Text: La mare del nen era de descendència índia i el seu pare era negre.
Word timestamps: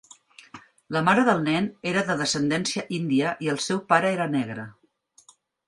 La 0.95 1.03
mare 1.09 1.25
del 1.27 1.43
nen 1.47 1.67
era 1.91 2.03
de 2.09 2.17
descendència 2.23 2.87
índia 3.01 3.37
i 3.47 3.53
el 3.55 3.63
seu 3.69 3.85
pare 3.95 4.13
era 4.17 4.31
negre. 4.35 4.69